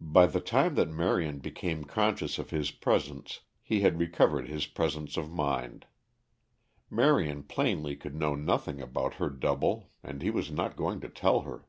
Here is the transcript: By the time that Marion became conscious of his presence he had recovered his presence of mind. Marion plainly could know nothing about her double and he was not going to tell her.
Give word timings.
By 0.00 0.26
the 0.26 0.40
time 0.40 0.74
that 0.74 0.88
Marion 0.90 1.38
became 1.38 1.84
conscious 1.84 2.40
of 2.40 2.50
his 2.50 2.72
presence 2.72 3.42
he 3.62 3.82
had 3.82 4.00
recovered 4.00 4.48
his 4.48 4.66
presence 4.66 5.16
of 5.16 5.30
mind. 5.30 5.86
Marion 6.90 7.44
plainly 7.44 7.94
could 7.94 8.16
know 8.16 8.34
nothing 8.34 8.80
about 8.82 9.14
her 9.22 9.30
double 9.30 9.90
and 10.02 10.22
he 10.22 10.30
was 10.32 10.50
not 10.50 10.74
going 10.74 10.98
to 11.02 11.08
tell 11.08 11.42
her. 11.42 11.68